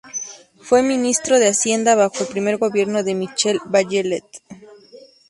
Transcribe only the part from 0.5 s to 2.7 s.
Fue ministro de Hacienda bajo el primer